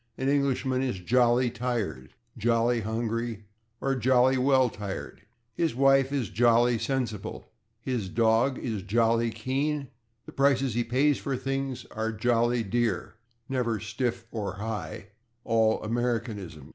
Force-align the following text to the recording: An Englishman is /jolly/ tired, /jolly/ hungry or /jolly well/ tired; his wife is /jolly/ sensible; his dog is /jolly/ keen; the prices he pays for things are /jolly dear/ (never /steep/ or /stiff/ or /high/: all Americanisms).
An 0.17 0.29
Englishman 0.29 0.81
is 0.81 0.99
/jolly/ 0.99 1.53
tired, 1.53 2.15
/jolly/ 2.35 2.81
hungry 2.81 3.43
or 3.79 3.93
/jolly 3.95 4.35
well/ 4.39 4.67
tired; 4.67 5.21
his 5.53 5.75
wife 5.75 6.11
is 6.11 6.31
/jolly/ 6.31 6.79
sensible; 6.81 7.51
his 7.79 8.09
dog 8.09 8.57
is 8.57 8.81
/jolly/ 8.81 9.31
keen; 9.31 9.89
the 10.25 10.31
prices 10.31 10.73
he 10.73 10.83
pays 10.83 11.19
for 11.19 11.37
things 11.37 11.85
are 11.91 12.11
/jolly 12.11 12.67
dear/ 12.67 13.13
(never 13.47 13.77
/steep/ 13.77 14.23
or 14.31 14.55
/stiff/ 14.55 14.57
or 14.57 14.57
/high/: 14.57 15.05
all 15.43 15.79
Americanisms). 15.83 16.69